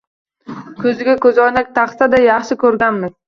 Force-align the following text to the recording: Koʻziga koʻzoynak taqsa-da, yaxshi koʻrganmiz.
Koʻziga 0.79 1.15
koʻzoynak 1.27 1.69
taqsa-da, 1.77 2.21
yaxshi 2.29 2.57
koʻrganmiz. 2.67 3.15